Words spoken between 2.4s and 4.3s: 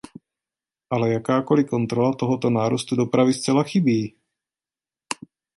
nárůstu dopravy zcela chybí!